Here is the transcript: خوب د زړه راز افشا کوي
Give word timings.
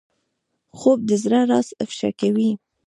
خوب 0.77 0.97
د 1.09 1.11
زړه 1.23 1.39
راز 1.49 1.67
افشا 1.83 2.09
کوي 2.19 2.49